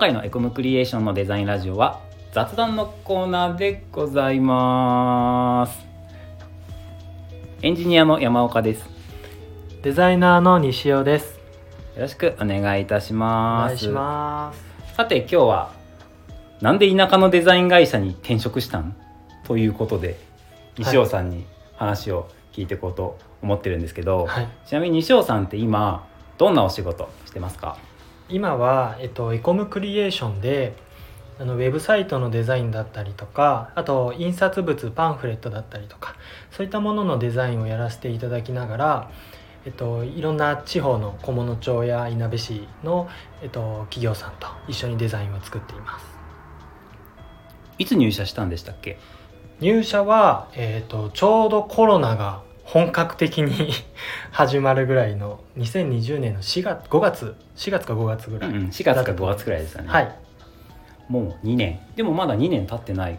[0.00, 2.00] 回のエコムクリエーションのデザインラジオは
[2.32, 5.78] 雑談のコーナーでございます
[7.60, 8.88] エンジニアの山岡です
[9.82, 11.38] デザイナーの西尾です。
[11.96, 13.90] よろしくお願いいたします。
[14.94, 15.72] さて今日は
[16.62, 18.96] なんで田舎のデザイン会社に転職したん？
[19.44, 20.18] ということで
[20.78, 21.44] 西尾さんに
[21.76, 24.48] 話を聞いていこうと思ってるんですけど、はい。
[24.66, 26.06] ちなみに西尾さんって今
[26.38, 27.76] どんなお仕事してますか
[28.30, 30.74] 今はえっとエコムクリエーションで
[31.38, 36.14] あのウェブサイトのデザインだったりとか、あと印刷物パンフレットだったりとか、
[36.50, 39.10] そういったもののデザインをやらせていただきながら。
[39.66, 43.10] えっと、いろんな地方の菰野町やいなべ市の、
[43.42, 46.06] えっと、企業さんと一緒にデザインを作っています
[47.76, 48.98] いつ入社したんでしたっけ？
[49.60, 53.72] 入社は、えっと、ちょうどコロナが本格的に
[54.30, 60.14] 始まるぐらいの2020年の4月5月4月か5月ぐらい、うん、4月か5月くらいですよね、はい。
[61.08, 61.80] もう2年。
[61.96, 63.18] でもまだ2年経ってない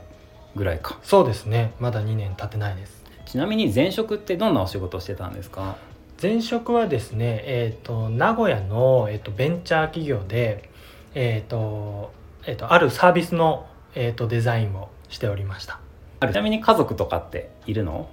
[0.56, 0.98] ぐらいか。
[1.04, 1.74] そうですね。
[1.82, 3.04] まだ2年経ってないです。
[3.26, 5.76] ちなみに前職ってどんなお仕事をしてたんですか？
[6.22, 10.70] 前職はですねえっ、と名古屋の、えー、とベンチャー企業で
[11.14, 12.14] えっ、と,、
[12.46, 13.66] えー、とあるサービスの、
[13.96, 15.80] えー、とデザインをしておりました。
[16.22, 18.08] ちなみに家族とかっているの？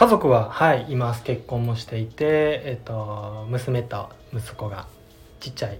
[0.00, 1.22] 家族ははいいます。
[1.24, 4.86] 結婚もしていてえっ、と娘と息子が
[5.40, 5.78] ちっちゃい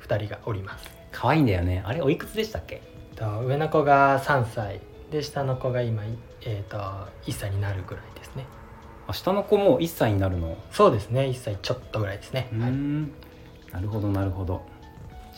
[0.00, 0.88] 2人がおります。
[1.10, 1.82] 可愛いんだよね。
[1.84, 2.80] あれおいくつでしたっけ？
[3.14, 4.80] と上の子が3歳。
[5.10, 6.02] で下の子が今、
[6.46, 6.78] えー、と
[7.26, 8.46] 1歳になるぐらいですね。
[9.06, 10.56] あ下の子もう1歳になるの？
[10.70, 11.24] そうですね。
[11.24, 12.70] 1歳ちょっとぐらいですね、はい。
[12.70, 13.12] ん
[13.70, 14.62] なるほどなるほど。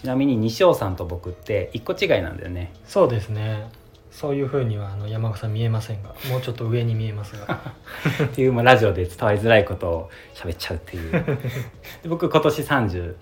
[0.00, 2.74] ちなみに西尾さんと僕って1個違いなんだよね。
[2.86, 3.66] そうですね
[4.14, 7.74] そういうふうにはあの山岡さん見えませんがもうちょっと上に見えますが。
[8.24, 11.10] っていう、まあ、ラジオで伝わりづらいことを喋っちゃうっていう。
[12.02, 13.14] で僕今年30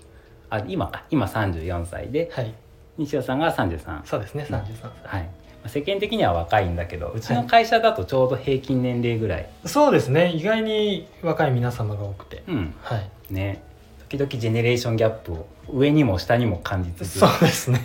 [0.51, 2.53] あ今あ今34歳ではい。
[2.99, 5.21] 西尾さんが33そうですね33歳、はい。
[5.23, 5.29] ま
[5.65, 12.43] あ世間的には若いんだけどうちの会社だとちょうど平均年齢ぐらい、そうですね意外に若い皆様が多くて。
[12.47, 12.75] うん。
[12.83, 13.09] はい。
[13.33, 13.63] ね。
[14.09, 17.17] 時々ジェネレーションギャップを上にも下にも感じつつ。
[17.17, 17.79] そうですね。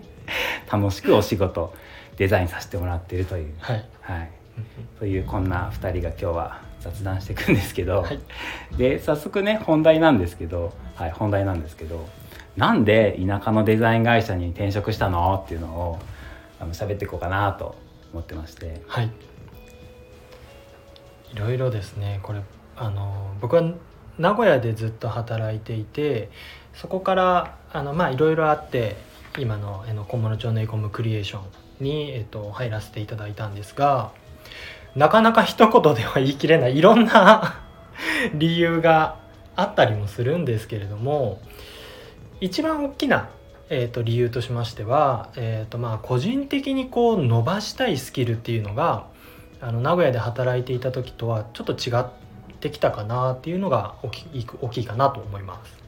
[0.72, 1.74] 楽しくお仕事
[2.22, 3.84] デザインさせてもらってるという、はい。
[4.00, 4.30] はい、
[5.00, 8.20] というこんな2人が今日は雑談していくんですけど、はい。
[8.76, 12.08] で早速ね本題なんですけど、はい、本題なんですけど
[12.56, 15.42] なんで田舎のデザイン会社に転職したの？
[15.44, 15.98] っていうのを
[16.60, 17.74] あの喋っていこうかなと
[18.12, 18.82] 思ってまして。
[18.86, 19.10] はい。
[21.32, 22.42] いろいろですねこれ
[22.76, 23.64] あの僕は
[24.16, 26.30] 名古屋でずっと働いていて
[26.72, 28.94] そこからあのまあいろいろあって
[29.38, 34.12] 今のあの小諸町のエコムクリエーションに、えっと、入らせていただいたんですが
[34.94, 37.60] なかなか一言では言い切れないいろんな
[38.34, 39.16] 理由が
[39.56, 41.40] あったりもするんですけれども
[42.40, 43.28] 一番大きな、
[43.68, 49.06] えー、と理由としましては、えーとまあ、個人的にこう伸ばしたいスキルっていうのが
[49.60, 52.04] あの名古屋で働いていた時とはちょっと違っ
[52.58, 55.82] てきたかなっていうのが大きい大きいかなと思います。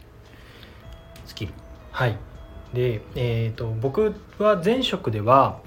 [1.27, 1.53] スキル
[1.91, 2.16] はい、
[2.72, 5.60] で、えー、と僕は前職では、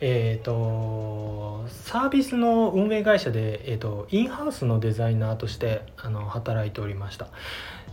[0.00, 7.28] えー、とサービスの運営会社で、えー、とインハウスのデザイナーとしてあの働いておりました。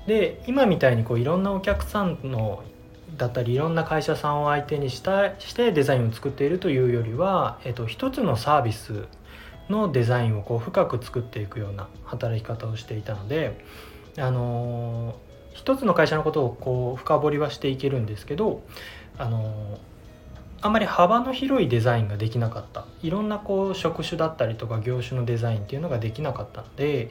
[0.08, 2.64] で今みたいにこういろんなお客さんの
[3.18, 9.06] だったりいろんな会社さんを相手にしたしてデザインを作っているというよりは、えー、と一つのサービス
[9.70, 13.64] のデザインをこう深く作っていくような働き方をしていたので、
[14.18, 18.64] あのー一つの会社のことをこう深掘りはしていけるんですけど、
[19.20, 19.92] あのー
[20.63, 22.85] あんまり幅の広いデザインができなかった。
[23.01, 27.09] いろんなこう職種だったりとか業種のデザインっていうのができなかったので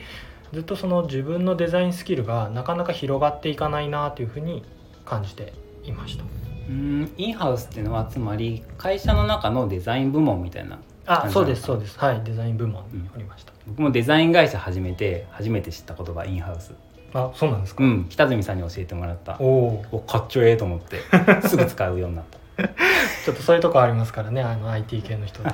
[0.53, 4.65] ずっとその自分のデザインスキルがなかなか広がっていかないなというふうに
[5.05, 5.53] 感じて
[5.85, 6.25] いました。
[6.25, 11.99] うーんインハウスっていうのはつまり会社の中のデザイン部門みたいなあそうですそうです。
[11.99, 16.73] はいデザイン部門におりました、僕もデザイン会社始めて初めて知った言葉インハウス。
[17.13, 19.37] あそうなんですか、うん北住さんに教えてもらった。
[19.39, 21.01] おおおかっちょええと思って
[21.47, 22.39] すぐ使うようになった
[23.25, 25.51] ちょっとそういうとこありますからねあの IT 系の人で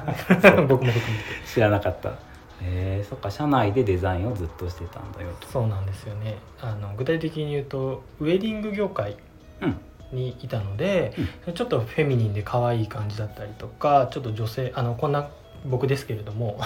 [0.69, 1.03] 僕も含めて。
[1.47, 2.13] 知らなかった。
[2.61, 5.47] えー、そっか社内でデザインをずっとしてたんだよと。
[5.47, 6.39] そうなんですよね。
[6.61, 9.17] あの具体的に言うとウェディング業界
[9.61, 9.81] うん。
[10.11, 11.13] にいたので、
[11.47, 11.55] うん。
[11.55, 15.29] ちょっとフェミニンで可愛い感じだったりとかちょっと女性あのこんな
[15.67, 16.61] 僕ですけれども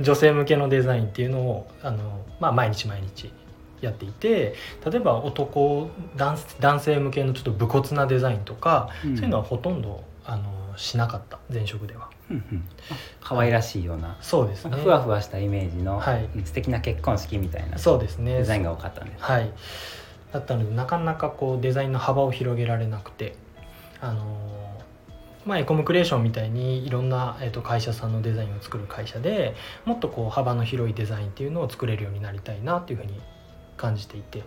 [0.00, 3.32] 女性向けのデザインっていうのをあの、まあ、毎日毎日
[3.80, 9.16] やっていて例えば男男男性向けのちょっと武骨なデザインとか、うん。
[9.16, 12.10] そういうのはほとんどあのしなかった前職では。
[13.20, 14.16] 可愛らしいような。
[14.20, 14.76] そうですね。
[14.76, 16.28] ふわふわしたイメージの、はい。
[16.34, 18.38] うん素敵な結婚式みたいなそうですね。
[18.38, 19.50] デザインが多かったんですはい。
[20.32, 23.34] だったのでなかなかこうデザインの幅を広げられなくて
[24.00, 24.56] あの
[25.46, 33.20] まあ、エコムクリエーションみたいにいろんな、えー、と会社さんのデザインを作る会社でもっとこう幅の広いデザインっていうのを作れるようになりたいなっていうふうに
[33.76, 34.42] 感じていて、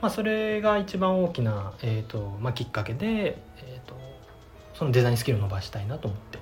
[0.00, 3.94] まあ、それが一番大きな、えーとまあ、きっかけで、えーと、
[4.74, 6.38] そのデザインスキルを伸ばしたいなと思って、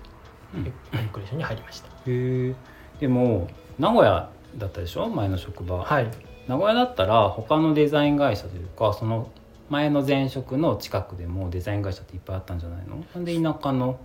[0.55, 1.89] うん、エコムクリエーションに入りました。
[2.07, 2.55] へ
[3.01, 3.49] でも
[3.79, 5.09] 名古屋だったでしょ？
[5.09, 5.79] 前の職場。
[5.79, 6.11] はい。
[6.47, 9.31] 名古屋だったら他のデザイン会社というかその
[9.71, 13.03] 前の前職の近くでもデザイン会社っていっぱいあったんじゃないの？
[13.15, 13.99] なんで田舎の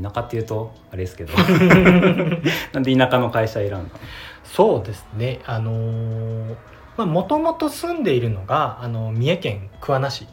[0.00, 1.34] 田舎っていうとあれですけど。
[2.72, 3.88] なんで田舎の会社選んだの？
[4.44, 5.40] そうですね。
[5.46, 6.56] あの
[6.96, 10.26] もともと住んでいるのがあの三重県桑名市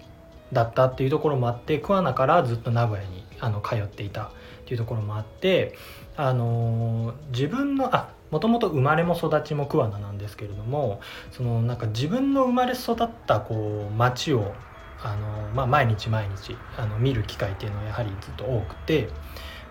[0.52, 4.30] だったっていうところもあって桑名からずっと名古屋にあの通っていたっ
[4.66, 5.76] ていうところもあって
[6.18, 11.02] あの自分のあもともと生まれも育ちも桑名なんですけれども
[11.32, 14.54] そのなんか自分の生まれ育ったこう町を
[15.02, 19.10] あの、まあ、毎日毎日あの見る機会っていうのはやはりずっと多くて、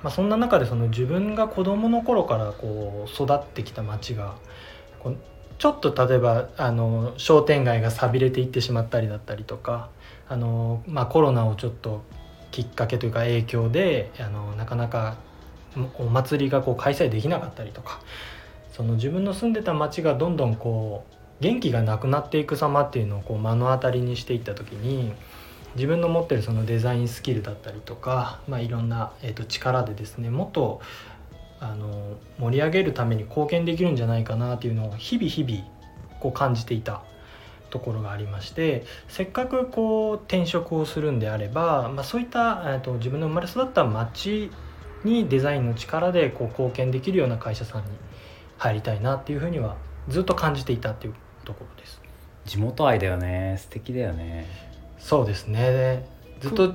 [0.03, 4.37] まあ、そんな中でその自分が子どもの頃からこう育ってきた町が
[5.01, 5.17] こう
[5.59, 9.91] ちょっと例えばあの商店街が寂れていってしまったりだったりとか
[10.29, 12.03] あの、まあ、コロナをちょっと
[12.51, 15.17] きっかけというか影響であのなかなか
[15.99, 18.01] お祭りがこう開催できなかったりとか
[18.73, 25.13] その自分の住んでた町がどんどんこう元気がなくなっていく様っていうのをこう目の当たりにしていった時に
[25.75, 30.81] 自分の持ってるそのデザインスキルだったりとか、まあ、いろんな、えー、と力でですねもっと
[31.61, 35.65] あの盛り上げるために貢献できるんじゃないかなっていうのを日々日々
[36.21, 37.03] こう感じていた
[37.71, 44.51] ところがありましてせっかくこう転職をするんであれば、まあ、そういった、えー、と自分の生まれ育った町
[45.05, 47.91] にデザインの力でこう貢献できるような会社さんに
[48.57, 49.77] 入りたいなっていうふうには
[50.09, 51.15] ずっと感じていたっていう
[51.45, 52.01] ところです。
[52.47, 53.57] 地元愛だよね。
[53.61, 54.47] 素敵だよね。
[54.99, 56.09] そうですね。
[56.41, 56.75] ずっと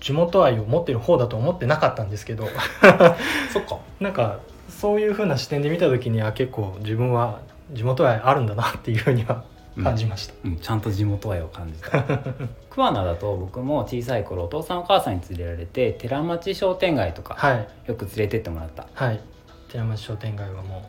[0.00, 2.48] 地元愛を持ってる方だと思ってなかったんですけど。
[3.52, 3.78] そっか。
[4.00, 7.40] なんかそういうふうな視点で見た時には結構自分は
[7.72, 9.44] 地元愛あるんだなっていうふうには
[9.82, 12.04] 感じました、うん、うん、ちゃんと地元愛を感じた。
[12.70, 18.86] 桑名だと僕も小さい頃お父さんお母さんに連れられて寺町商店街とか、はい、よく連れてってもらった。
[18.94, 19.20] はい。
[19.68, 20.88] 寺町商店街はも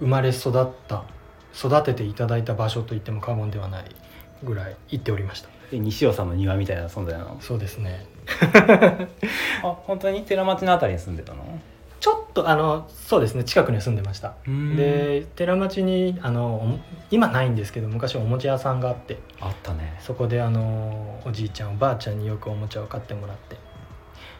[0.00, 1.04] う生まれ育った
[1.54, 3.84] 育てていただいた場所といっても過言ではない
[4.44, 7.36] ぐらい行っておりましたで西尾さんの庭みたいな存在なの？
[7.40, 8.06] そうですね。
[9.62, 11.42] あ本当に寺町のあたりに住んでたの？
[11.98, 14.34] ちょっとあのそうですね近くに住んでました。
[14.76, 16.78] で寺町にあの
[17.10, 19.18] 今ないんですけど昔おもちゃ屋さんがあって。
[19.40, 19.98] あったね。
[20.00, 23.56] そこであのおじいちゃんおばあちゃんによくおもちゃを買ってもらって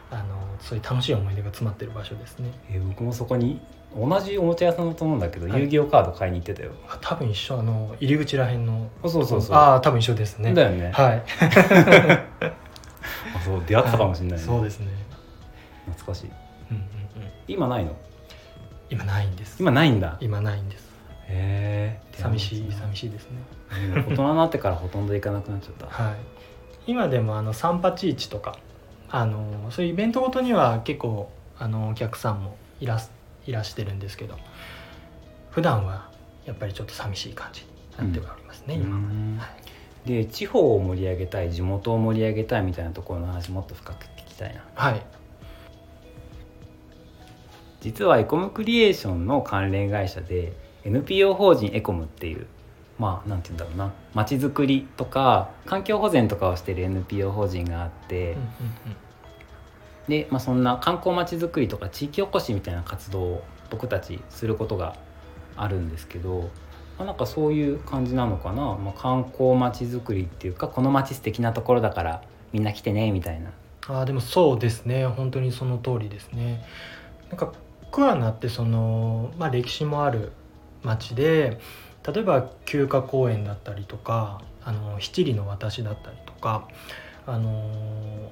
[0.09, 0.23] あの
[0.59, 2.51] そういう楽しい思い出が詰まってる場所ですね。
[2.69, 3.59] え僕もそこに
[3.95, 6.71] 同じおもちゃ屋さんだと思うんだけど、はい、遊戯王カード買いに行ってたよ。
[6.87, 8.89] あ多分一緒あの入り口らへんの。
[9.03, 10.53] そうそうそうああ多分一緒ですね。
[10.53, 10.91] だよね。
[10.93, 11.23] はい。
[13.35, 14.43] あそう出会ったかもしれない、ね。
[14.43, 14.87] はい、そうですね。
[15.87, 16.29] 懐かしい、
[16.71, 16.85] うんうんう
[17.25, 17.95] ん、今ないの？
[18.89, 19.57] 今ないんです。
[19.59, 20.17] 今ないんだ。
[20.21, 20.87] 今ないんです。
[21.29, 23.37] へえ寂しい寂しいですね。
[23.69, 25.87] 大人になってからほとんど行かなくなっちゃった。
[26.03, 26.15] はい。
[26.87, 28.57] 今でもあのサンパチ市とか
[29.09, 32.99] あのそういうイベントごとには結構あのお客さんもいら
[33.45, 34.37] いらしてるんですけど
[35.51, 36.09] 普段は
[36.45, 37.67] やっぱりちょっと寂しい感じに
[37.97, 39.47] なっておりますね、うん、今、は。
[40.05, 44.63] い、で地方を盛り上げたい地元を盛り上げたいみたいなところの話もっと深く聞きたいな。
[44.75, 45.01] はい。
[47.81, 52.47] 実はエコムクリエーションの関連会社で NPO 法人エコムっていう
[52.99, 53.93] まあなんて言うんだろうな。
[54.13, 58.47] まちづくりとか環境保全とかをしてる NPO 法人があって、うんうんうん。
[60.07, 64.95] で、まあ、そんな観光まちづくりとか地域おこしみたいな活動を僕たちすることが
[65.55, 66.49] あるんですけど、
[66.97, 72.21] まあ、なんかそういう感じなのかな、まあ、観光まちづくりっていうかこの街素敵なところだから
[72.53, 73.51] みんな来てねみたいな。
[73.89, 75.05] あでもそうですね。
[75.05, 76.65] 本当にその通りですね。
[77.29, 77.53] なんか
[77.91, 80.31] 桑名ってその、まあ、歴史もある
[80.83, 81.59] 町で
[82.07, 86.67] 例えば休暇公園だったりとかあの七里の私だったりとか
[87.25, 88.31] あの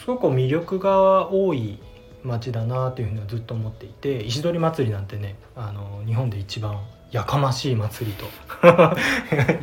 [0.00, 1.78] すごく魅力が多い
[2.22, 6.80] 町だなというふうにはずっと思っていて石鳥祭りなんてねあの日本で一番
[7.12, 8.26] やかましい祭りと。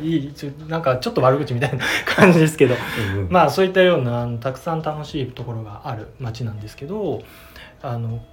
[0.02, 2.74] いいちょなんかちょっと悪口みたいな感じですけど。
[3.28, 7.22] まあそういったようなたくさん楽しいところがある町なんですけど
[7.82, 8.24] あの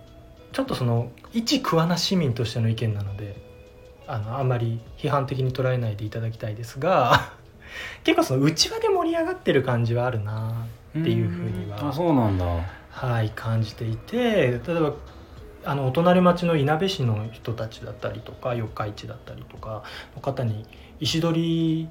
[0.54, 3.51] ちょっとその一桑名市民としての意見なので
[4.12, 7.32] あのあんまり批判的に捉えないでいただきたいですが
[8.04, 10.66] 結構その内輪で盛り上がってる感じはあるな
[11.00, 12.46] っていうふうにはあそうなんだ。
[12.90, 14.94] はい感じていて例えば
[15.64, 20.66] あのお隣町のいなべ市の人たちだったりとか四日市だったりとかの方に
[21.00, 21.90] 石取り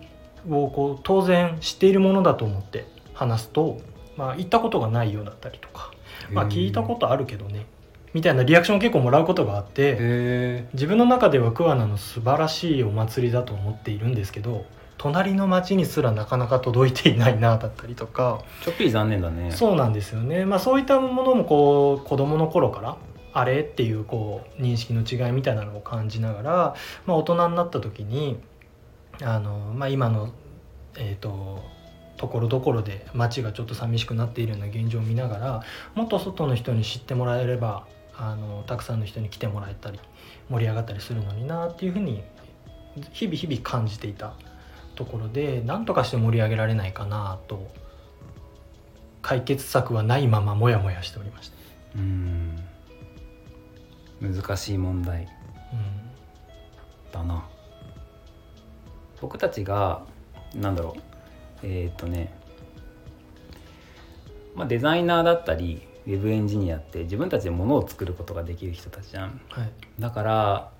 [0.50, 2.84] をこう当然知っているものだと思って
[3.14, 3.78] 話すと
[4.20, 5.90] まあ、行ったことがないようだったりとか、
[6.30, 7.64] まあ、聞いたことあるけどね
[8.12, 14.64] みたいなリアクションを結構もらうことがあってへ自分の中では桑名の素晴らしいお祭りだと思っているんですけど
[14.98, 18.42] 隣の町にすらなかなか届いていないなだったりとか。
[18.62, 19.50] ちょっぴり残念だね。
[19.50, 22.96] そうなんですよね、まあ、そういったものもこう子供の頃から
[23.32, 26.74] あれっていうこう認識の違いみたいなのを感じながら、
[27.06, 28.38] まあ、大人になった時に
[29.22, 30.34] あの、まあ、今の、
[30.96, 31.62] えーと、
[32.18, 35.62] ところどころで街がちょっと寂しくなっているような現状を見ながら
[35.94, 37.86] もっと外の人に知ってもらえれば
[38.22, 39.98] あのたくさんの人に来てもらえたり
[40.50, 42.22] 盛り上がったりするのになっていうふうに
[43.12, 44.34] 日々日々感じていた
[44.94, 47.66] ところで何とかして盛り上げられないかなと
[49.22, 51.56] 解決策はないままモヤモヤしておりました。
[51.96, 52.56] うん。
[54.20, 55.26] 難しい問題。
[57.12, 57.44] だな。
[59.20, 60.02] 僕たちが
[60.54, 61.00] なんだろう。
[61.62, 62.32] えっ、とね。
[64.54, 70.70] まあデザイナーだったりウェブエンジニアって自分たちで物を作ることができる人たちじゃん、はい、だから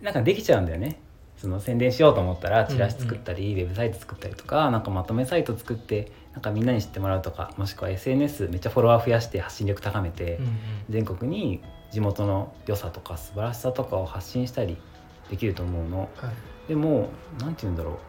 [0.00, 1.00] なんかできちゃうんだよね。
[1.36, 10.40] その宣伝しようと思ったらチラシ作ったり、ウェブサイト作ったりとかなんかまとめサイト作ってなんかみんなに知ってもらうとかもしくは SNS めっちゃフォロワー増やして発信力高めて、
[10.90, 11.62] 全国に
[11.92, 14.76] 地元の良さとか素晴らしさとかを発信したり
[15.30, 16.32] できると思うの、は
[16.66, 18.00] い、でも何て言うんだろ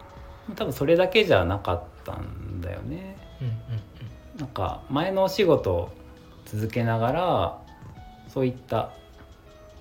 [0.48, 0.54] う。
[0.56, 5.92] 多分それだけじゃなかったんだよね、うんうんうん、なんか前のお仕事を
[6.52, 7.62] 続けながら
[8.28, 8.92] そういった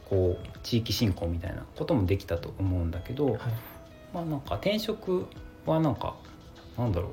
[0.10, 3.38] こう地域振興みたいなこともできたと思うんだけど、はい、
[4.14, 5.26] まあなんか転職
[5.66, 6.16] はなんか
[6.78, 7.12] なんだろう。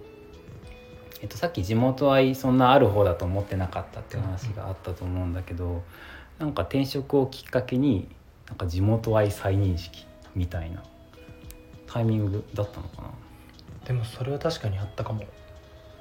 [1.22, 5.82] えっと、さっき地元愛そんなある方だと思ってなかったっていう話があったと思うんだけど、
[6.38, 8.06] なんか転職をきっかけに
[8.46, 10.82] なんか地元愛再認識みたいな
[11.86, 13.08] タイミングだったのかな。
[13.86, 15.24] でもそれは確かにあったかも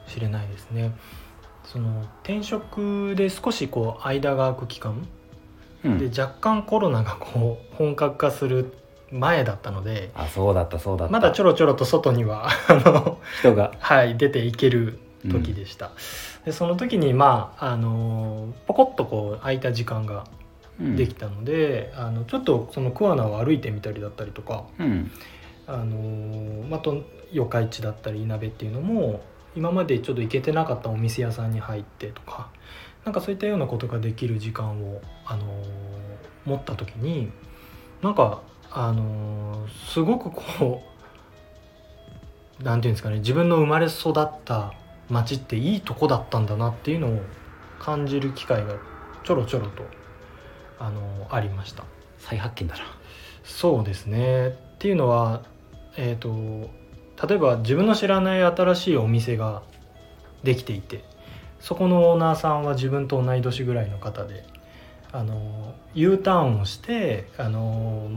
[0.07, 0.91] しれないですね
[1.65, 5.07] その転職で少しこう間が空く期間、
[5.84, 8.74] うん、で若干コロナがこう本格化する
[9.12, 11.12] 前だったのであそうだったそうだった。
[11.12, 15.93] まだちょろちょろと外にはあの人が、はい、出ていける時でした、うん、
[16.45, 20.25] でその時にまああのポコッとこう空いた時間が
[20.79, 25.12] できたので、うん、あのちょっとその桑名を歩いてみたりだったりとか、うん、
[25.67, 29.22] あのあと四日市だったりいなべっていうのも
[29.55, 32.50] 今までちょっと行けてなかったお店屋さんに入ってとか
[33.05, 35.45] なんかそういったようなことができる時間を、あの
[36.43, 37.31] 持った時に
[38.01, 40.83] なんか、あのすごくこ
[42.59, 44.74] う何て言うんですかね自分の生まれ育った
[45.09, 47.21] 町っていいとこだったんだなっていうのを
[47.79, 48.75] 感じる機会が
[49.24, 49.83] ちょろちょろと、
[50.79, 51.85] あのありました。
[52.17, 52.81] 再発見だな。
[53.43, 54.47] そうですね。
[54.47, 55.43] っていうのは
[55.95, 56.69] えっ、ー、と
[57.22, 59.63] 例えば自分の知らない新しいお店が
[60.43, 61.03] できていて
[61.60, 64.45] そこのオーナーさんは自分と同い年ぐらいの方で
[65.12, 68.10] あの U ターンをしてあの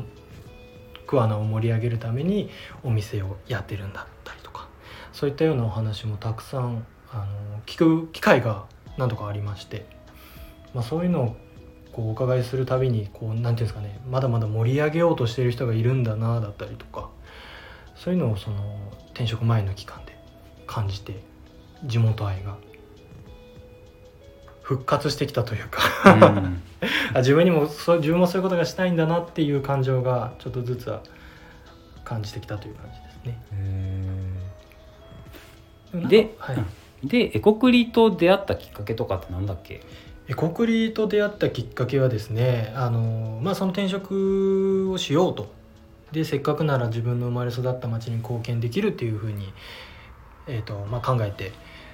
[1.07, 2.50] 桑名を盛り上げるために
[2.83, 4.69] お店をやってるんだったりとか
[5.12, 8.67] そういったようなお話もたくさんあの聞く機会が
[8.99, 9.87] 何度かありまして、
[10.75, 11.37] まあ、そういうのを
[11.93, 17.09] こうお伺いするたびにこう何て言うんですかねまだまだ盛り上げようとしてる人がいるんだなだったりとか
[17.99, 18.57] そういうのをその
[19.11, 20.17] 転職前の期間で
[20.67, 21.21] 感じて
[21.85, 22.57] 地元愛が
[24.62, 25.81] 復活してきたというか。
[27.12, 31.02] あ自分にもそう自分もそういうことがしたいんだなっていう感情がちょっとずつは
[32.05, 33.25] 感じてきたという感じです
[36.05, 36.09] ね。
[36.09, 36.59] で、はい、
[37.02, 39.83] でエコクリと出会ったきっかけとかって何だっけ？
[40.28, 45.50] エコクリと出会ったきっかけはですねあの、まあ、その転職をしようと
[46.12, 49.53] でせっかくなら自分の生まれ育った町に貢献できるっていうふうに、
[50.47, 51.53] えーとまあ、考えて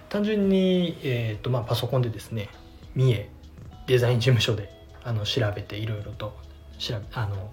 [0.08, 2.48] 単純に、えーとまあ、パソコンでですね
[2.94, 3.30] 三重
[3.86, 4.70] デザイン事務所で
[5.02, 6.36] あの調べていろいろと
[6.78, 7.50] 調べあの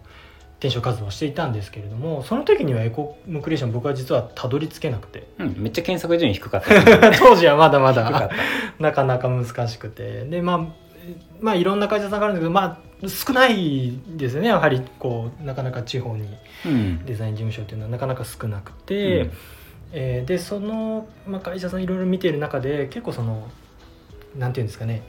[0.62, 6.70] 転職活動をしていたんですけれどもその時にはエコムクリエーション僕は実はたどり着けなくて、うん、めっちゃ検索順位低かった。
[7.18, 8.30] 当時はまだまだ
[8.80, 10.25] なかなか難しくて。
[10.25, 10.60] でまあ
[11.39, 14.50] まあいろんな会社さんがあるんですけどまあ少ないですよね。
[14.50, 16.27] やはりこうなかなか地方に
[17.05, 19.31] デザイン事務所っていうのはなかなか少なくて、うん、
[19.93, 23.50] えー、でその、まあ、会社さんいろいろ見ている中で結構その
[24.38, 25.03] なんていうんですかね。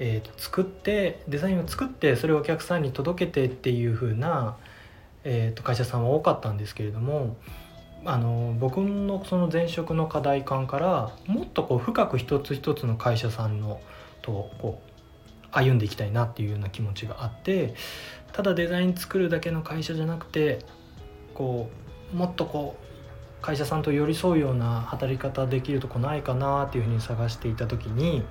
[0.00, 4.56] えーと、作ってデザインを作ってそれをお客さんに届けてっていう風な、
[5.24, 7.36] えーと、会社さんは多かったんですけれども
[8.04, 13.80] あの僕のその前職の課題感からもっとこう深く一つ一つの会社さんの
[14.22, 14.97] とこう
[15.50, 17.74] 歩んでいきたいなっていうような気持ちがあって
[18.32, 20.60] ただデザイン作るだけの会社じゃなくて
[21.34, 21.70] こ
[22.12, 22.88] うもっとこう
[23.42, 28.24] 会社さんと寄り添うような働き方できるとこないかなっていうふうに探していた時に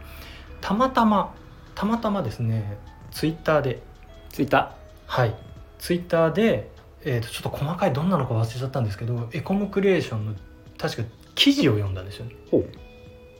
[0.61, 1.33] たまたま
[1.75, 2.77] たまたまですね
[3.11, 3.81] ツイッターで。
[4.29, 5.35] ツイッタはい。
[5.79, 6.69] ツイッターで、
[7.03, 10.33] えー、とちょっと細かいどんなのか忘れちゃったんですけどエコムクリエーションの
[10.77, 11.03] 確か
[11.35, 12.35] 記事を読んだんですよね。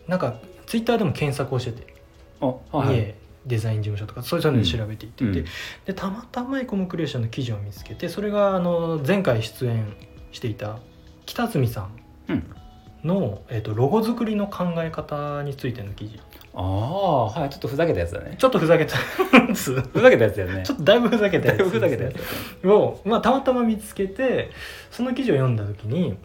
[0.08, 1.94] なんかツイッターでも検索をしてて。
[2.42, 3.02] あはい。
[3.02, 3.08] は
[3.48, 5.46] デザイン事務所とかそういうので調べていってて、うん。
[5.86, 9.96] でたまたまエコムクリエーションの記事を見つけてそれがあの前回出演
[10.32, 10.80] していた
[11.26, 11.92] 北住さん
[12.30, 12.56] うん。
[13.04, 16.20] の、えー、とロゴ作りの考え方についての記事。
[16.54, 18.36] ああはいちょっとふざけたやつだね。
[18.38, 19.74] ちょっとふざけたやつ。
[19.94, 20.64] ふざけたやつだよね。
[20.66, 22.16] ちょっとだいぶふざけたやつぶふざけたやつ
[22.64, 22.72] ね。
[22.72, 24.50] を、まあ、たまたま見つけて
[24.92, 26.18] その記事を読んだ時に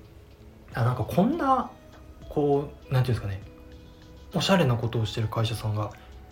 [0.74, 1.70] あなんかこんな
[2.28, 3.42] こうなんていうんですかね
[4.34, 5.90] おしゃれなことをしてる会社さんが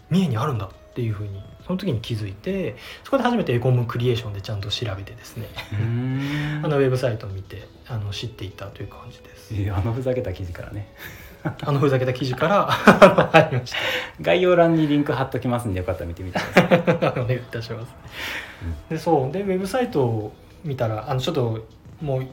[0.08, 5.46] 三重にあるんだっていうふうにその時に気づいてそこで初めてエコムクリエーションでちゃんと調べてですね。
[6.64, 9.72] あのウェブサイトを見てあの知っていたという感じです。
[9.72, 10.92] あのふざけた記事からね。
[11.62, 12.66] あのふざけた記事から
[13.32, 13.72] 入りまし
[14.20, 16.82] 概要欄にリンク貼っときますんでよかったら見てみてください。
[16.98, 17.94] たお願いいたします、
[18.90, 19.32] でそう。
[19.32, 20.32] でウェブサイトを
[20.64, 21.66] 見たらあのちょっと
[22.02, 22.26] もう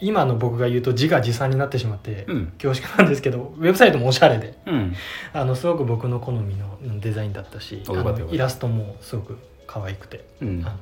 [0.00, 2.52] 今の僕が言うと自画自賛になってしまって、うん。
[2.60, 4.94] 恐縮なんですけどウェブサイトもおしゃれでうん。
[5.32, 10.62] あのすごく僕の好みのうんデザインだったしあおよかったよかったのイラストもすごく可愛くて、うん。
[10.64, 10.78] あの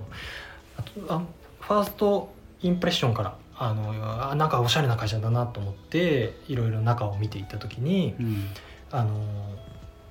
[0.79, 1.23] あとあ
[1.61, 8.49] ファーストインプレッションからあのあなんかおしゃれな会社だなと思っていろいろ中を見ていった時にうん。
[8.91, 9.25] あの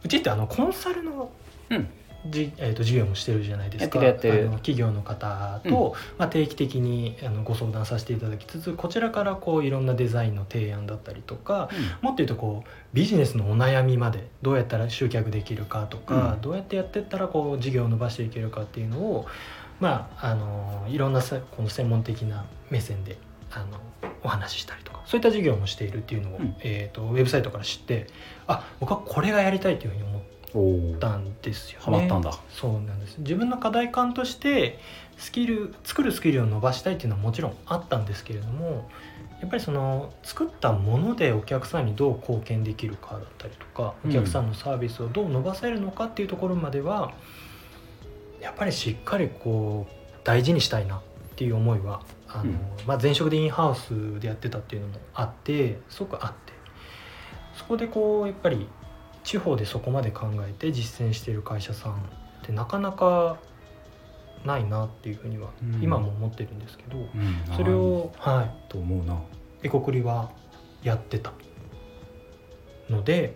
[0.03, 1.31] うちってあのコンサルの
[1.69, 1.89] うん
[2.27, 3.99] じ、えー、と授業もしてるじゃないですか。
[3.99, 11.69] 企業の方と、まあ、定期的にあのご相談させていただきつつこちらからこういろんなデザインの提案だったりとか
[12.01, 16.41] もっと言うとこうビジネスのお悩みまでどうやったら集客できるかとか、うん。
[16.41, 19.25] どうやってやってったらこう事業を伸ばしていけるかっていうのを
[19.79, 23.17] まああのいろんなさこの専門的な目線で
[23.51, 23.79] あの
[24.23, 26.55] お話ししたりとかそういった授業もしているっていうのを、うん。
[26.61, 28.07] えー、とウェブサイトから知って
[28.47, 30.20] あ僕はこれがやりたいというふうに思っおお
[30.99, 31.85] たんですよね。
[31.85, 32.37] ハマったんだ。
[32.49, 33.17] そうなんです。
[33.19, 34.79] 自分の課題感として
[35.17, 38.89] スキル作るスキルを伸ばしたいっていうのはもちろんあったんですけれども
[39.39, 47.13] やっぱりその作ったものでお客さんにどう貢献できるかだったりとかうんお客さんのサービスをどう伸ばせるのかっていうところまでは
[48.41, 51.01] やっぱりしっかりこう大事にしたいなっ
[51.35, 52.57] ていう思いはあの、うん。
[52.87, 56.51] まあ、前職でインハウスでやってたっていうのもあってすごくあって。
[57.55, 58.67] そこでこうやっぱり
[59.23, 61.95] 地方でそこまで考えて実践している会社さんっ
[62.43, 63.37] てなかなか
[64.45, 65.83] ないなっていうふうにはうん。
[65.83, 67.55] 今も思ってるんですけど、うん。
[67.55, 69.13] それを、は、と思うな。
[69.13, 69.17] い
[69.63, 70.31] エコクリは
[70.81, 71.31] やってた
[72.89, 73.35] ので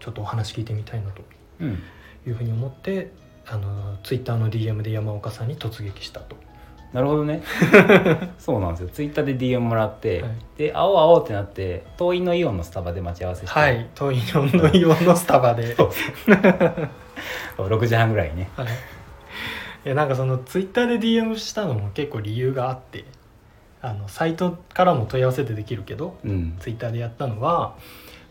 [0.00, 1.22] ちょっとお話聞いてみたいなと
[1.60, 1.82] うん。
[2.26, 3.12] いうふうに思って
[3.46, 6.36] あのツイッターの DM で山岡さんに突撃したと。
[6.92, 7.42] なるほどね。
[8.38, 8.88] そうなんですよ。
[8.88, 10.32] ツイッターで DM もらって、はい。
[10.56, 15.74] で会おう会おうってなって遠いのイオンのスタバで待ち合わせして、はい、トイヨンのイオンのスタバで。
[15.76, 15.90] そう。
[17.58, 18.50] 6時半ぐらいにね。
[18.56, 18.68] はい、い
[19.84, 23.04] やなんかそのツイッターで DM したのも結構理由があって
[23.82, 26.56] あのサイトからも問い合わせてできるけどうん。
[26.60, 27.74] ツイッターでやったのは、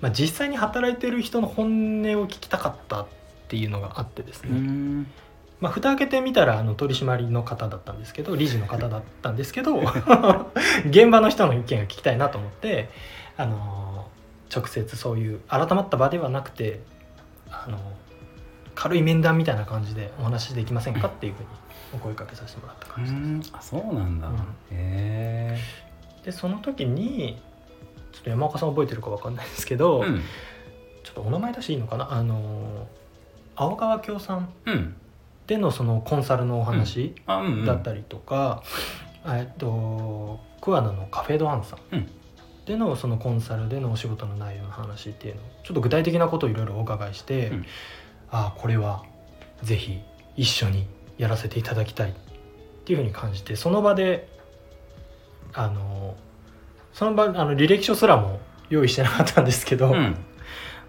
[0.02, 3.08] まあ、実際に働いてる人の本音を聞きたかったっ
[3.48, 5.08] ていうのがあってですうね、ん
[5.60, 9.80] まあ、蓋開けてみたらあの取締りの方だったんですけど理事の方だったんですけど
[10.86, 12.90] 現場の人の意見が聞きたいなと思って
[13.38, 14.08] あの
[14.54, 16.82] 直接そういう改まった場ではなくて
[17.50, 17.80] あの
[18.76, 21.48] 軽い面談みたいな感じでお話しできませんかっていうふうに
[21.94, 23.18] お声かけさせてもらったう感じで
[23.50, 23.54] す。
[23.54, 24.36] んあそうなんだ、うん。
[24.36, 24.40] へ
[24.72, 25.60] え
[26.26, 27.42] でその時に
[28.12, 30.22] ちょっと山岡さん覚えてるか分かんないですけど、うん。
[31.04, 32.12] ちょっとお名前出していいのかな？
[32.12, 32.88] あの
[33.56, 34.96] 青川京さんうん
[35.48, 38.64] でのそのコンサルのお話、だったりとか、
[39.26, 41.80] えっと桑名のカフェドアンさん。
[41.96, 42.10] うん。
[42.66, 47.66] でのそのコンサルでのお仕事の内容の話っていうのをちょっと具体的なことをいろいろお伺いして、うん。
[48.32, 49.04] ああこれは
[49.62, 50.02] ぜひ
[50.36, 52.14] 一緒にやらせていただきたいっ
[52.86, 54.28] ていうふうに感じてその場で
[55.54, 56.16] あの
[56.92, 60.18] その場あの履歴書すらも用意してなかったんですけど、うん。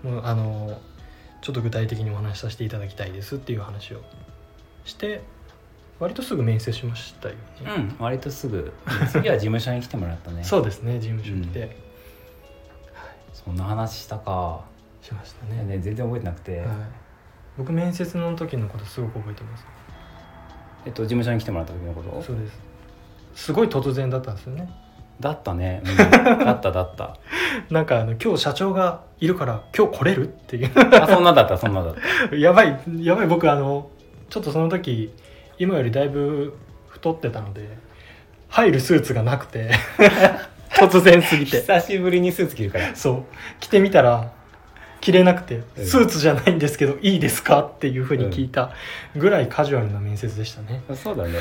[0.02, 0.80] もうあの
[1.42, 4.02] ちょっと具体的にお話しさせていただきたいですっていう話を
[4.86, 5.22] して
[5.98, 7.40] 割とすぐ面接しましたよね、
[7.76, 8.72] うん割とすぐ
[9.10, 10.42] 次は事務所に来てもらったね。
[10.44, 11.70] そうですね事務所にて、うん。
[13.32, 14.60] そんな話したか、
[15.02, 15.64] しましたね。
[15.64, 16.68] ね、全然覚えてなくて、はい、
[17.58, 19.66] 僕面接の時のことすごく覚えてます。
[20.84, 22.22] えっと事務所に来てもらった時のこと？
[22.22, 22.60] そうです。
[23.34, 24.70] すごい突然だったんですよね。
[25.18, 25.96] だったね、うん。
[26.44, 27.16] だっただった。
[27.70, 30.70] なんかあの今日社長がいるから今日来れるっていう。
[30.76, 31.94] あそんなだったそんなだっ
[32.30, 32.36] た。
[32.36, 33.90] やばいやばい僕あの
[34.28, 35.12] ちょっとその時
[35.58, 36.54] 今よりだいぶ
[36.88, 37.68] 太ってたので
[38.48, 39.70] 入るスーツがなくて
[40.76, 41.60] 突然すぎて。
[41.60, 42.94] 久しぶりにスーツ着るから。
[42.94, 43.24] そう。
[43.60, 44.32] 着てみたら
[45.00, 45.86] 着れなくてうん。
[45.86, 48.72] スーツじゃないんですけどいいですかっていうふうに聞いた
[49.16, 51.38] ぐらいカジュアルな面接でしたね、そうだね、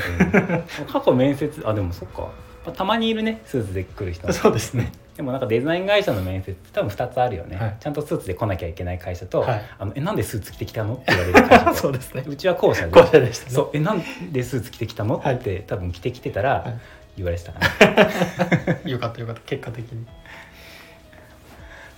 [0.78, 0.86] うん。
[0.90, 2.22] 過去面接あでもそっか。
[2.64, 4.32] まあたまにいるねスーツで来る人。
[4.32, 7.76] そうですねでもなんかデザイン会社の面接って多分2つあるよね、はい。
[7.80, 9.62] ちゃんとスーツで来なきゃいけない会社と、はい。
[9.78, 11.64] あのえなんでスーツ着てきたのって言われる会社。
[11.64, 12.24] と そうですね。
[12.26, 12.92] うちは後者で。
[12.92, 13.50] 後者でしたね。
[13.52, 13.70] そう。
[13.72, 15.36] えなんでスーツ着てきたのはい。
[15.36, 16.80] って多分着てきてたらはい。
[17.16, 19.40] 言われてたかな、 よかったよかった。
[19.46, 20.06] 結果的に。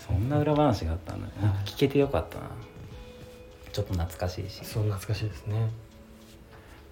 [0.07, 1.51] そんな裏話があったんだね、はい。
[1.65, 2.45] 聞けてよかったな。
[3.73, 5.57] ちょっと懐かしいし、そう懐かしいですね。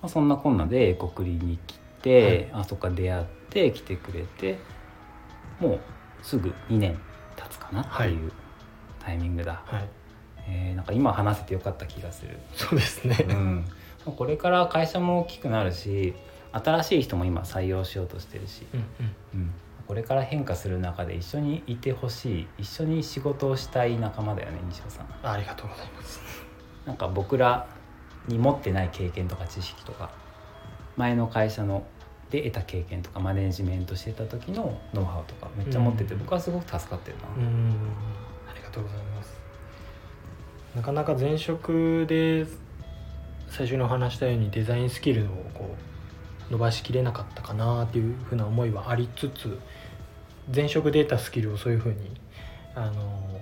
[0.02, 4.58] まあ、そんなこんなでエコクリに来て、あそっか出会って来てくれて
[5.60, 5.80] もう
[6.22, 6.98] すぐ2年
[7.36, 8.32] 経つかなっていう
[8.98, 9.88] タイミングだ、はい。
[10.48, 12.38] えーなんか今話せてよかった気がする。
[12.54, 13.64] そうですね、うん、
[14.04, 16.14] これから会社も大きくなるし
[16.52, 19.40] 新しい人も今採用しようとしてるし、うんうん。
[19.40, 19.50] うん、
[19.86, 22.48] これから変化する中で一緒にいてほしい。
[22.58, 25.06] 一緒に仕事をしたい仲間だよね西尾さん。
[25.22, 26.20] ありがとうございます。
[26.86, 27.66] なんか僕ら
[28.28, 30.10] に持ってない経験とか知識とか
[30.96, 31.84] 前の会社の
[32.30, 36.20] で得た経験とかマネジメントしてた時のノウハウとかめっちゃ持ってて、うん。
[36.20, 37.74] 僕はすごく助かってるな、うん。
[38.50, 39.36] ありがとうございます。
[40.74, 42.46] なかなか前職で
[43.48, 45.74] 最初にお話したようにデザインスキルをこ
[46.50, 49.58] う伸ばしきれなかったかなっていうふうな思いはありつつ
[50.54, 52.20] 前職で得たスキルをそういうふうに
[52.74, 53.40] あの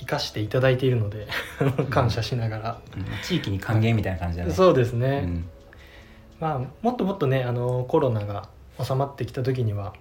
[0.00, 1.28] 生かしていただいているので
[1.90, 3.04] 感謝しながら、うん。
[3.22, 5.48] 地域に還元みたいな感じだね、そうですうね、ん
[6.40, 8.48] まあもっともっとねあのコロナが
[8.82, 9.94] 収まってきた時には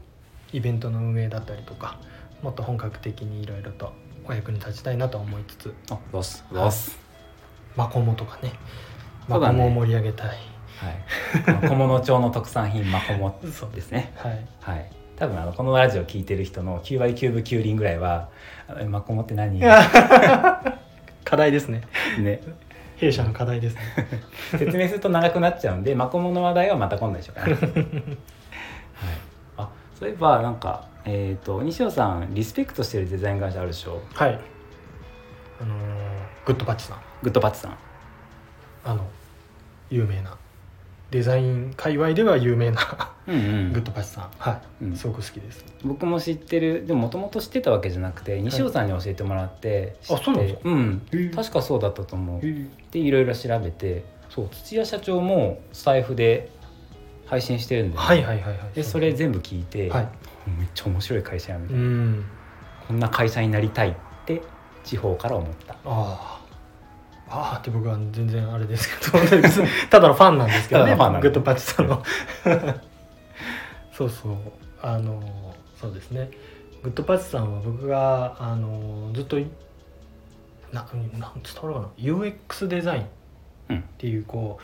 [0.53, 1.99] イベントの運営だったりとか
[2.41, 3.91] もっと本格的にいろいろと
[4.25, 5.73] お役に立ちたいなと思いつつ。
[5.89, 6.97] あロスロス、
[7.75, 8.53] マコモとかね。
[9.27, 10.27] マコモを盛り上げたい。
[10.27, 14.13] はい、小物町の特産品マコモそうですね。
[14.15, 14.47] はい。
[14.61, 14.91] はい。
[15.15, 18.29] 多分あのこのラジオ聞いてる人の9割9分9厘ぐらいは
[18.69, 19.59] 「あマコモって何?
[21.23, 21.81] 」課題ですね。
[22.19, 22.41] ね
[22.97, 23.81] 弊社の課題ですね。
[24.57, 27.63] 説明すると長くなっちゃうんでマコモの話題はまた今度でしょうかね、 はい、
[29.57, 34.01] あそういえばなんかえっ、と西尾さんリスペクトしてるデザイン会社あるでしょ？
[34.13, 34.39] はい。
[35.61, 35.77] あのー
[36.45, 36.97] グッドパッチさん。
[37.23, 37.77] グッドパッチさん。
[38.85, 39.05] あの
[39.89, 40.37] 有名な
[41.09, 42.81] デザイン界隈では有名な
[43.27, 43.37] うんう
[43.69, 43.73] ん。
[43.73, 44.29] グッドパッチさん。
[44.37, 44.95] はい、うん。
[44.95, 45.63] すごく好きです。
[45.83, 46.85] 僕も知ってる。
[46.85, 51.43] でももともと知ってたわけじゃなくて西尾さんに教えてもらって知って、あそうなんですか？
[51.43, 52.41] 確かそうだったと思う。
[52.91, 54.49] でいろいろ調べてそう。
[54.49, 56.49] 土屋社長もスタイフで
[57.25, 58.73] 配信してるんで、はいはいはいはい。
[58.73, 60.09] でそれ全部聞いて、はい。
[60.57, 62.25] めっちゃ面白い会社やみたいな、うん。
[62.87, 63.93] こんな会社になりたいっ
[64.25, 64.41] て
[64.83, 65.73] 地方から思った。
[65.73, 66.36] ああ
[67.29, 69.19] ああって僕は全然あれですけど
[69.89, 72.03] ただのファンなんですけどねグッドパッチさんの。
[73.91, 74.35] そうそう
[74.81, 75.21] あの
[75.79, 76.29] そうですね。
[76.83, 79.47] グッドパッチさんは僕があのずっとい
[80.71, 83.05] ななん伝わるかな？UX デザイン
[83.69, 84.59] うんっていうこ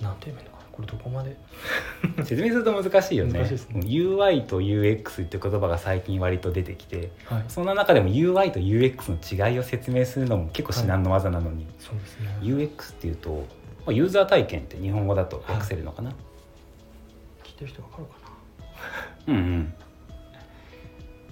[0.00, 0.53] うなんて言えばいいの？
[0.74, 1.36] これどこまで？
[2.24, 3.32] 説明すると難しいよね。
[3.38, 3.80] 難しいですね。
[3.84, 7.44] UI と UX って言葉が最近割と出てきてはい。
[7.48, 12.36] そんな中でも UI と UX の違いを説明するのも結構至難の技なのに、そうですね。
[12.42, 16.10] UX っていうと、まあ、ユーザー体験って日本語だと訳せるのかな、
[17.44, 18.12] 聞いてる人わかるか
[19.28, 19.32] な？
[19.34, 19.74] うんうん。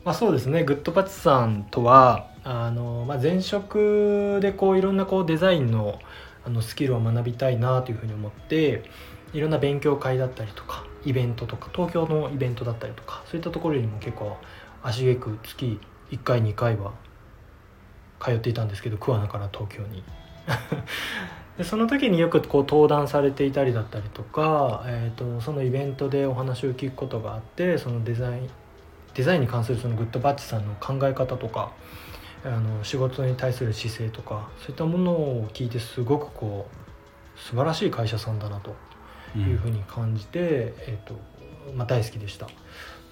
[0.04, 0.62] まあ、そうですね。
[0.64, 5.98] グッドパッチさんとはあの、まあ、前職でこういろんなこうデザインの
[6.44, 8.82] あのスキルを学びたいなというふうに思って
[9.32, 14.36] いろんな勉強会だったりとかイベントとか東京のイベントだったりとかそういったところにも結構
[14.82, 16.92] 足げく月1回2回は
[18.20, 20.02] 通っていたんですけど桑名から東京に。
[21.58, 28.50] でその時によくこう登壇されていたりだったりとか、えー、とそのイベントでお話を聞くことがあってそのデザイン
[29.12, 31.72] デザインに関するそのグッドバッチさんの考え方とか
[32.44, 38.74] あの仕事に対する姿勢とかそういったものを聞いてすごくこう素晴らしい会社さんだなと
[39.38, 41.14] いうふうに感じて、えーと
[41.74, 42.48] まあ、大好きでした。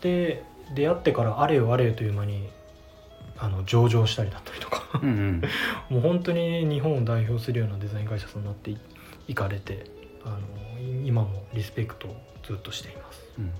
[0.00, 2.48] で出会ってからあれよあれよという間に
[3.38, 5.00] あの上場したりだったりとか。
[5.02, 5.42] うんうん。
[5.88, 8.78] もう本当に日本を代表するようなデザイン会社さんになってい
[9.28, 9.84] いかれて
[10.24, 13.52] あのい今もリスペクトをずっとしています、うん。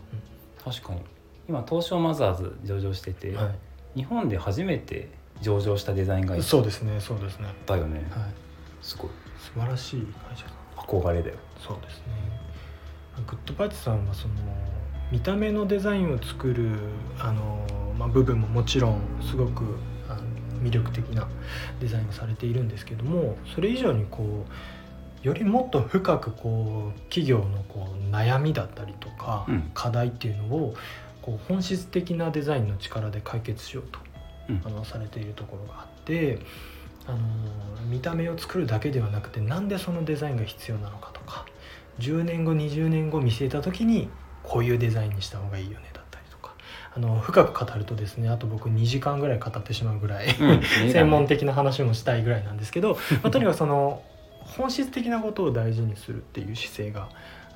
[0.63, 1.01] 確かに。
[1.49, 3.51] 今東証マザーズ上場してて、は
[3.97, 5.09] 日本で初めて
[5.41, 8.35] 上場したデザイン会い、社そうですねそうですね、だよね、はい、
[8.81, 9.11] すごい。
[9.39, 11.37] 素晴らしい会社さん憧れだよ。
[11.59, 12.05] そうですね
[13.31, 14.35] グッドパッチさんはその
[15.13, 16.73] 見た目のデザインを作る
[17.19, 17.65] あの、
[17.97, 19.77] まあ、部分ももちろんすごく
[20.09, 20.23] あの
[20.63, 21.29] 魅力的な
[21.81, 29.71] デザインをされているんですけどもそれ以上にこうよりもっと深くこう企業のこう悩みだったりとか、うん。
[29.75, 30.75] 課題っていうのを
[31.21, 33.99] こう本質的なデザインの力で解決しようと、
[34.49, 34.63] うん。
[34.65, 36.39] あのされているところがあって、
[37.07, 37.19] あの
[37.91, 41.45] 見た目を作るだけではなくてなんでそのデザインが必要なのかとか
[42.01, 44.09] 10年後20年後見据えた時に
[44.43, 46.55] こういうデザインにした方がいいよねだったりとか。
[46.95, 54.03] あの深く語るとですねあと僕2時間ぐらい語ってしまうぐらい、うん専門的な話もしたいぐらいなんですけど、まあ、 とにかくその
[54.41, 57.09] 本質的なことを大事にするっていう姿勢が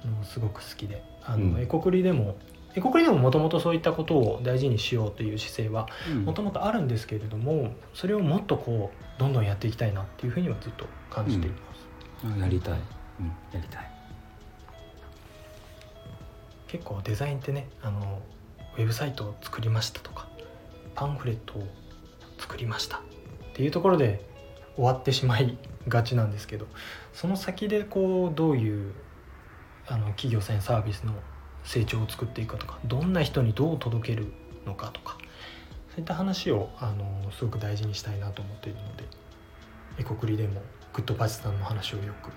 [0.05, 1.61] あのすごく好きであの、うん。
[1.61, 2.37] エコクリでも
[2.77, 6.25] エコクリでももともとそういったことを大事にしようという姿勢はうん。
[6.25, 12.75] もともとあるんですけれどもそれをもっとこうどんどんやっていきたいなっていうふうにはずっと感じています、あやりたい、
[13.21, 13.91] うん、やりたい
[16.75, 18.21] 結構デザインってねあの
[18.77, 20.27] ウェブサイトを作りましたとか
[20.97, 21.69] パンフレットを
[22.37, 23.01] 作りましたっ
[23.55, 24.29] ていうところで
[24.75, 25.57] 終わってしまい
[25.87, 26.67] がちなんですけど
[27.13, 28.93] その先でこうどういう
[29.87, 31.13] あの企業さんやサービスの
[31.63, 34.33] 成長を作っていくかとかどんな人にどう届ける
[34.67, 35.17] のかとか
[35.91, 39.05] そういった話をあのすごく大事にしたいなと思っているので
[40.01, 40.61] エコクリでも
[40.93, 42.33] グッドパチさんの話をよく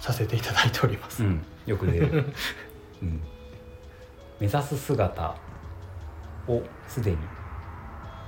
[0.00, 1.22] させていただいております。
[1.22, 2.32] うん、よく出る、
[3.02, 3.22] うん、
[4.40, 5.34] 目指す姿
[6.48, 7.16] をすでに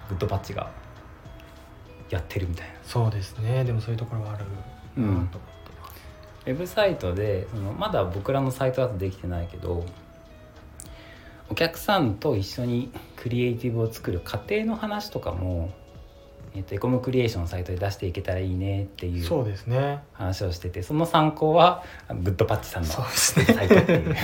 [0.09, 0.71] グッドパッチが
[2.11, 2.75] やってるみたいな。
[2.83, 3.64] そうですね。
[3.64, 4.51] でもそういうところはあるな
[4.97, 5.38] と思って
[5.81, 6.03] ます、
[6.47, 9.85] ウェブサイトでそのまだ僕らのサイトだとできてないけど
[11.51, 15.71] お客さんと一緒にクリエイティブを作る過程の話とかも、
[16.55, 20.01] えっとエコムクリエーションのサイトで出していけたらいいねっていうそうですね。
[20.12, 23.44] 話をしててその参考はグッドパッチさんのそうですね。
[23.44, 24.16] サイトっていう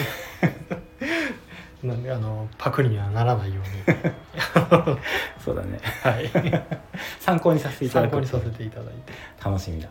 [1.85, 4.97] なんであのパクリにはならないように。
[5.45, 5.79] そうだね。
[6.03, 6.31] はい。
[7.21, 8.11] 参考にさせていただく。
[8.11, 9.13] 参考にさせていただいて。
[9.45, 9.89] 楽しみだ。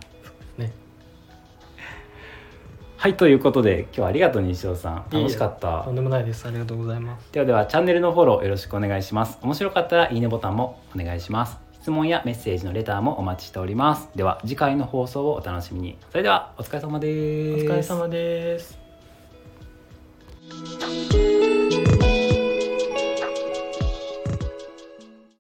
[0.58, 0.72] ね。
[2.98, 5.06] はいということで今日はありがとう西尾さん。
[5.12, 5.84] 楽しかった。
[5.84, 6.48] とんでもないです。
[6.48, 7.32] ありがとうございます。
[7.32, 9.38] ではではチャンネルのフォローよろしくお願いします。
[9.44, 11.60] 面白かったらいいねボタンもお願いします。
[11.74, 14.10] 質問やメッセージのレターもお待ちしております。
[14.16, 15.98] では次回の放送をお楽しみに。
[16.10, 17.66] それではお疲れ様おです。
[17.66, 18.84] 疲れ様です